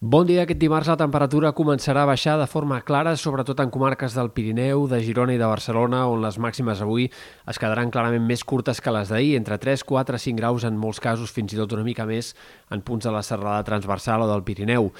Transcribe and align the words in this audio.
Bon 0.00 0.22
dia. 0.22 0.44
Aquest 0.44 0.60
dimarts 0.62 0.86
la 0.86 0.94
temperatura 0.94 1.50
començarà 1.58 2.04
a 2.04 2.06
baixar 2.06 2.36
de 2.38 2.44
forma 2.46 2.76
clara, 2.86 3.16
sobretot 3.18 3.58
en 3.58 3.70
comarques 3.74 4.14
del 4.14 4.28
Pirineu, 4.30 4.84
de 4.86 5.00
Girona 5.02 5.34
i 5.34 5.40
de 5.40 5.48
Barcelona, 5.50 6.04
on 6.06 6.22
les 6.22 6.38
màximes 6.38 6.78
avui 6.84 7.08
es 7.50 7.58
quedaran 7.58 7.90
clarament 7.90 8.22
més 8.22 8.44
curtes 8.46 8.78
que 8.78 8.92
les 8.94 9.10
d'ahir, 9.10 9.32
entre 9.34 9.58
3, 9.58 9.82
4, 9.82 10.20
5 10.22 10.38
graus 10.38 10.62
en 10.62 10.78
molts 10.78 11.02
casos, 11.02 11.32
fins 11.34 11.50
i 11.50 11.58
tot 11.58 11.74
una 11.74 11.82
mica 11.82 12.06
més 12.06 12.36
en 12.70 12.86
punts 12.86 13.10
de 13.10 13.10
la 13.10 13.24
serrada 13.26 13.66
transversal 13.66 14.22
o 14.22 14.30
del 14.30 14.46
Pirineu. 14.46 14.92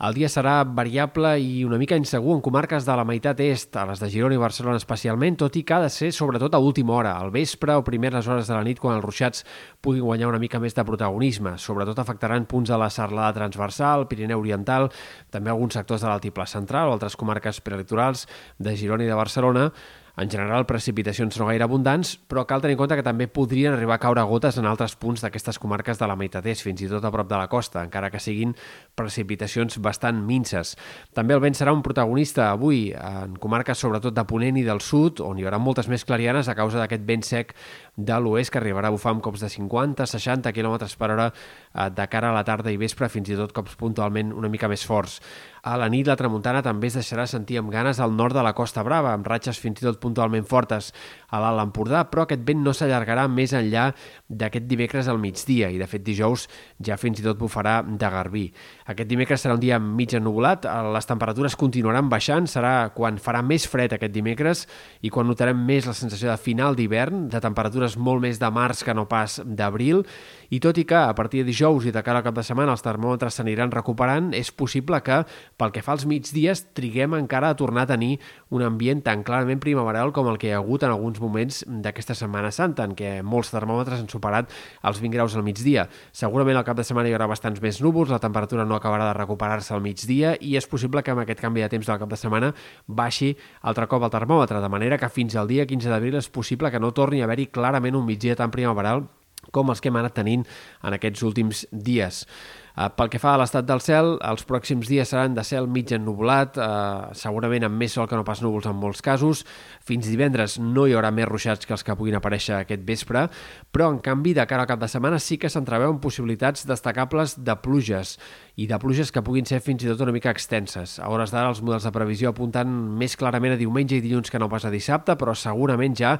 El 0.00 0.14
dia 0.16 0.30
serà 0.32 0.62
variable 0.64 1.34
i 1.44 1.58
una 1.68 1.76
mica 1.76 1.96
insegur 2.00 2.32
en 2.32 2.38
comarques 2.40 2.86
de 2.86 2.94
la 2.96 3.02
meitat 3.04 3.42
est, 3.44 3.76
a 3.76 3.82
les 3.84 4.00
de 4.00 4.08
Girona 4.08 4.32
i 4.32 4.40
Barcelona 4.40 4.80
especialment, 4.80 5.36
tot 5.42 5.58
i 5.60 5.62
que 5.68 5.74
ha 5.76 5.80
de 5.82 5.90
ser 5.92 6.08
sobretot 6.16 6.56
a 6.56 6.60
última 6.64 6.94
hora, 6.96 7.12
al 7.20 7.28
vespre 7.34 7.76
o 7.76 7.84
primeres 7.84 8.24
hores 8.24 8.48
de 8.48 8.54
la 8.56 8.64
nit, 8.64 8.80
quan 8.80 8.96
els 8.96 9.04
ruixats 9.04 9.44
puguin 9.84 10.06
guanyar 10.06 10.30
una 10.30 10.40
mica 10.40 10.56
més 10.56 10.72
de 10.72 10.86
protagonisme. 10.88 11.52
Sobretot 11.60 12.00
afectaran 12.00 12.48
punts 12.48 12.72
de 12.72 12.80
la 12.80 12.88
serlada 12.88 13.36
transversal, 13.42 14.06
Pirineu 14.08 14.40
Oriental, 14.40 14.88
també 15.28 15.52
alguns 15.52 15.76
sectors 15.76 16.00
de 16.00 16.08
l'altiplà 16.08 16.48
central 16.48 16.88
o 16.88 16.96
altres 16.96 17.20
comarques 17.20 17.60
prelitorals 17.60 18.24
de 18.56 18.78
Girona 18.80 19.04
i 19.04 19.12
de 19.12 19.20
Barcelona, 19.20 19.68
en 20.16 20.30
general, 20.30 20.66
precipitacions 20.66 21.38
no 21.38 21.46
gaire 21.48 21.64
abundants, 21.64 22.16
però 22.28 22.44
cal 22.48 22.62
tenir 22.62 22.74
en 22.74 22.80
compte 22.82 22.96
que 22.98 23.06
també 23.06 23.28
podrien 23.30 23.74
arribar 23.74 23.96
a 23.96 24.02
caure 24.02 24.24
gotes 24.28 24.58
en 24.58 24.66
altres 24.66 24.96
punts 24.98 25.22
d'aquestes 25.22 25.58
comarques 25.62 26.00
de 26.00 26.08
la 26.10 26.16
meitat 26.18 26.46
est, 26.50 26.64
fins 26.66 26.82
i 26.82 26.88
tot 26.90 27.04
a 27.04 27.12
prop 27.14 27.28
de 27.30 27.38
la 27.38 27.48
costa, 27.52 27.84
encara 27.86 28.10
que 28.10 28.20
siguin 28.20 28.54
precipitacions 28.98 29.78
bastant 29.82 30.18
minces. 30.26 30.74
També 31.14 31.36
el 31.36 31.42
vent 31.44 31.56
serà 31.56 31.74
un 31.76 31.84
protagonista 31.86 32.50
avui 32.50 32.90
en 32.96 33.36
comarques 33.40 33.78
sobretot 33.78 34.16
de 34.16 34.26
Ponent 34.26 34.58
i 34.60 34.66
del 34.66 34.82
sud, 34.84 35.22
on 35.24 35.38
hi 35.38 35.46
haurà 35.46 35.60
moltes 35.62 35.88
més 35.88 36.04
clarianes 36.04 36.50
a 36.50 36.56
causa 36.58 36.82
d'aquest 36.82 37.06
vent 37.06 37.24
sec 37.26 37.54
de 37.96 38.18
l'oest 38.20 38.52
que 38.52 38.58
arribarà 38.60 38.88
a 38.88 38.94
bufar 38.94 39.14
amb 39.14 39.22
cops 39.24 39.42
de 39.44 39.50
50-60 39.52 40.52
km 40.56 40.76
per 40.98 41.10
hora 41.10 41.30
eh, 41.30 41.88
de 41.90 42.06
cara 42.08 42.30
a 42.30 42.36
la 42.36 42.44
tarda 42.44 42.72
i 42.72 42.78
vespre, 42.80 43.08
fins 43.12 43.30
i 43.30 43.38
tot 43.38 43.52
cops 43.56 43.76
puntualment 43.80 44.32
una 44.32 44.50
mica 44.52 44.68
més 44.68 44.84
forts. 44.86 45.20
A 45.62 45.76
la 45.76 45.90
nit 45.92 46.08
la 46.08 46.16
tramuntana 46.16 46.62
també 46.64 46.88
es 46.88 46.96
deixarà 46.96 47.26
sentir 47.28 47.58
amb 47.60 47.72
ganes 47.72 48.00
al 48.00 48.14
nord 48.16 48.36
de 48.36 48.44
la 48.44 48.54
Costa 48.56 48.82
Brava, 48.86 49.12
amb 49.12 49.26
ratxes 49.28 49.60
fins 49.60 49.82
i 49.82 49.84
tot 49.84 50.00
puntualment 50.10 50.46
fortes 50.50 50.90
a 51.30 51.38
l'Alt 51.38 51.62
Empordà, 51.62 52.02
però 52.10 52.24
aquest 52.26 52.42
vent 52.46 52.62
no 52.64 52.74
s'allargarà 52.74 53.26
més 53.30 53.54
enllà 53.54 53.90
d'aquest 54.26 54.66
dimecres 54.70 55.08
al 55.08 55.20
migdia 55.22 55.70
i 55.70 55.78
de 55.78 55.86
fet 55.90 56.02
dijous 56.06 56.46
ja 56.82 56.98
fins 57.00 57.20
i 57.20 57.24
tot 57.24 57.38
bufarà 57.38 57.80
de 57.86 58.10
Garbí. 58.10 58.44
Aquest 58.90 59.08
dimecres 59.10 59.44
serà 59.44 59.54
un 59.54 59.62
dia 59.62 59.78
mig 59.78 60.14
ennubulat, 60.16 60.66
les 60.94 61.06
temperatures 61.06 61.56
continuaran 61.58 62.10
baixant, 62.10 62.48
serà 62.50 62.90
quan 62.94 63.20
farà 63.22 63.44
més 63.46 63.66
fred 63.70 63.94
aquest 63.94 64.14
dimecres 64.14 64.66
i 65.06 65.12
quan 65.12 65.28
notarem 65.30 65.58
més 65.66 65.86
la 65.86 65.94
sensació 65.94 66.30
de 66.32 66.38
final 66.40 66.76
d'hivern, 66.78 67.28
de 67.30 67.42
temperatures 67.42 67.96
molt 67.96 68.24
més 68.24 68.42
de 68.42 68.50
març 68.50 68.82
que 68.86 68.94
no 68.96 69.06
pas 69.10 69.38
d'abril, 69.44 70.02
i 70.50 70.58
tot 70.58 70.78
i 70.82 70.86
que 70.88 70.98
a 70.98 71.14
partir 71.14 71.44
de 71.44 71.50
dijous 71.52 71.86
i 71.86 71.94
de 71.94 72.02
cara 72.02 72.20
al 72.20 72.26
cap 72.26 72.34
de 72.34 72.44
setmana 72.46 72.74
els 72.74 72.82
termòmetres 72.82 73.38
s'aniran 73.38 73.70
recuperant, 73.70 74.32
és 74.34 74.50
possible 74.50 74.98
que 75.06 75.22
pel 75.60 75.74
que 75.74 75.84
fa 75.86 75.94
als 75.94 76.08
migdies 76.10 76.66
triguem 76.74 77.14
encara 77.14 77.52
a 77.52 77.58
tornar 77.58 77.86
a 77.86 77.92
tenir 77.92 78.16
un 78.50 78.64
ambient 78.66 79.04
tan 79.06 79.22
clarament 79.22 79.62
primaveral 79.62 79.89
com 80.12 80.28
el 80.30 80.38
que 80.38 80.48
hi 80.48 80.52
ha 80.52 80.58
hagut 80.58 80.84
en 80.84 80.90
alguns 80.90 81.20
moments 81.20 81.64
d'aquesta 81.66 82.14
Setmana 82.14 82.50
Santa, 82.54 82.84
en 82.84 82.94
què 82.94 83.22
molts 83.26 83.50
termòmetres 83.50 84.00
han 84.00 84.08
superat 84.08 84.50
els 84.86 85.00
20 85.02 85.16
graus 85.16 85.36
al 85.36 85.42
migdia. 85.42 85.88
Segurament 86.12 86.56
al 86.56 86.64
cap 86.64 86.78
de 86.78 86.84
setmana 86.86 87.10
hi 87.10 87.16
haurà 87.16 87.26
bastants 87.26 87.60
més 87.60 87.80
núvols, 87.82 88.10
la 88.10 88.20
temperatura 88.22 88.64
no 88.64 88.76
acabarà 88.78 89.08
de 89.10 89.18
recuperar-se 89.18 89.74
al 89.74 89.82
migdia 89.82 90.36
i 90.40 90.56
és 90.56 90.68
possible 90.70 91.02
que 91.02 91.10
amb 91.10 91.24
aquest 91.24 91.42
canvi 91.42 91.64
de 91.64 91.68
temps 91.68 91.86
del 91.86 91.98
cap 91.98 92.10
de 92.10 92.18
setmana 92.20 92.52
baixi 92.86 93.34
altre 93.62 93.88
cop 93.90 94.06
el 94.06 94.14
termòmetre, 94.14 94.62
de 94.62 94.72
manera 94.72 94.98
que 94.98 95.10
fins 95.10 95.36
al 95.36 95.50
dia 95.50 95.66
15 95.66 95.90
d'abril 95.90 96.20
és 96.20 96.30
possible 96.30 96.70
que 96.70 96.80
no 96.80 96.94
torni 96.94 97.20
a 97.20 97.26
haver-hi 97.26 97.50
clarament 97.50 97.98
un 97.98 98.06
migdia 98.06 98.38
tan 98.38 98.54
primaveral 98.54 99.08
com 99.50 99.70
els 99.72 99.80
que 99.80 99.88
hem 99.90 99.98
anat 100.00 100.14
tenint 100.20 100.44
en 100.84 100.96
aquests 100.96 101.24
últims 101.26 101.66
dies. 101.72 102.26
Uh, 102.76 102.86
pel 102.96 103.10
que 103.12 103.18
fa 103.22 103.34
a 103.34 103.40
l'estat 103.40 103.66
del 103.66 103.82
cel, 103.82 104.14
els 104.24 104.44
pròxims 104.46 104.88
dies 104.88 105.10
seran 105.10 105.34
de 105.34 105.44
cel 105.46 105.66
mig 105.68 105.90
ennubulat, 105.92 106.58
uh, 106.60 107.10
segurament 107.18 107.66
amb 107.66 107.80
més 107.80 107.96
sol 107.96 108.08
que 108.08 108.18
no 108.18 108.26
pas 108.26 108.42
núvols 108.44 108.68
en 108.70 108.78
molts 108.78 109.02
casos. 109.02 109.42
Fins 109.86 110.06
divendres 110.06 110.58
no 110.62 110.86
hi 110.86 110.94
haurà 110.94 111.10
més 111.14 111.28
ruixats 111.28 111.66
que 111.66 111.74
els 111.76 111.84
que 111.86 111.96
puguin 111.98 112.18
aparèixer 112.18 112.60
aquest 112.60 112.84
vespre, 112.86 113.26
però 113.72 113.90
en 113.90 113.98
canvi 114.04 114.34
de 114.38 114.46
cara 114.46 114.66
al 114.66 114.70
cap 114.70 114.80
de 114.82 114.88
setmana 114.90 115.18
sí 115.18 115.38
que 115.40 115.50
s'entreveuen 115.50 116.00
possibilitats 116.00 116.66
destacables 116.68 117.36
de 117.44 117.56
pluges 117.62 118.16
i 118.60 118.66
de 118.68 118.78
pluges 118.78 119.08
que 119.10 119.22
puguin 119.24 119.46
ser 119.48 119.62
fins 119.64 119.84
i 119.84 119.88
tot 119.88 120.02
una 120.04 120.12
mica 120.12 120.30
extenses. 120.34 120.98
A 121.00 121.08
hores 121.08 121.32
d'ara 121.32 121.48
els 121.48 121.62
models 121.64 121.86
de 121.86 121.92
previsió 121.94 122.30
apunten 122.30 122.68
més 123.00 123.16
clarament 123.16 123.54
a 123.54 123.60
diumenge 123.60 123.96
i 123.96 124.02
dilluns 124.04 124.30
que 124.30 124.38
no 124.38 124.50
pas 124.52 124.66
a 124.68 124.72
dissabte, 124.72 125.16
però 125.16 125.32
segurament 125.34 125.96
ja 125.96 126.16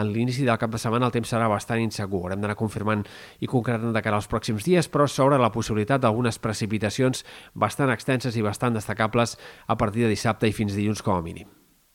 en 0.00 0.08
l'inici 0.08 0.46
del 0.48 0.56
cap 0.56 0.72
de 0.72 0.80
setmana 0.80 1.10
el 1.10 1.12
temps 1.12 1.28
serà 1.28 1.50
bastant 1.52 1.82
insegur. 1.82 2.22
Haurem 2.24 2.40
d'anar 2.40 2.56
confirmant 2.56 3.04
i 3.44 3.50
concretant 3.50 3.92
de 3.92 4.02
cara 4.04 4.16
als 4.16 4.30
pròxims 4.30 4.64
dies, 4.64 4.88
però 4.88 5.04
s'obre 5.04 5.36
la 5.40 5.52
possibilitat 5.52 5.91
d'algunes 6.00 6.38
precipitacions 6.38 7.24
bastant 7.54 7.92
extenses 7.92 8.36
i 8.36 8.44
bastant 8.44 8.74
destacables 8.78 9.36
a 9.66 9.76
partir 9.76 10.06
de 10.06 10.14
dissabte 10.14 10.48
i 10.48 10.56
fins 10.56 10.76
dilluns 10.78 11.02
com 11.02 11.18
a 11.18 11.24
mínim. 11.24 11.61